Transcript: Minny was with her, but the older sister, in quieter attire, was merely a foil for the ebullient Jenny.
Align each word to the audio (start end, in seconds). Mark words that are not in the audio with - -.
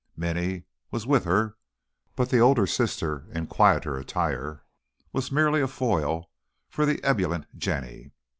Minny 0.17 0.63
was 0.89 1.05
with 1.05 1.25
her, 1.25 1.57
but 2.15 2.31
the 2.31 2.39
older 2.39 2.65
sister, 2.65 3.27
in 3.35 3.45
quieter 3.45 3.97
attire, 3.97 4.63
was 5.13 5.31
merely 5.31 5.61
a 5.61 5.67
foil 5.67 6.31
for 6.71 6.87
the 6.87 6.99
ebullient 7.03 7.45
Jenny. 7.55 8.09